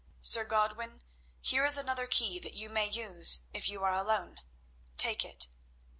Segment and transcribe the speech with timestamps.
[0.19, 1.03] Sir Godwin,
[1.43, 4.41] here is another key that you may use if you are alone.
[4.97, 5.45] Take it."